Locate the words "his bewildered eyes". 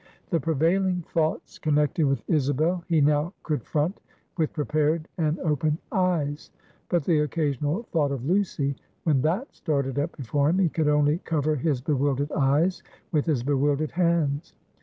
11.55-12.81